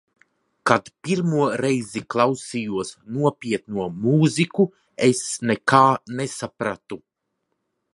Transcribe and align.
Kad 0.69 0.87
pirmo 1.07 1.49
reizi 1.63 2.01
klausījos 2.15 2.95
nopietno 3.19 3.87
mūziku, 4.09 4.69
es 5.13 5.25
nekā 5.53 5.87
nesapratu. 6.21 7.05